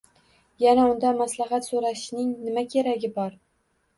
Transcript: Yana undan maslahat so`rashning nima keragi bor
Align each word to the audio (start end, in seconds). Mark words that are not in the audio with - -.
Yana 0.63 0.85
undan 0.93 1.19
maslahat 1.19 1.67
so`rashning 1.67 2.31
nima 2.47 2.63
keragi 2.71 3.13
bor 3.19 3.37